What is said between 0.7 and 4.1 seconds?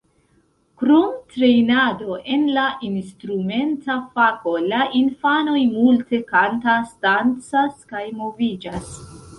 Krom trejnado en la instrumenta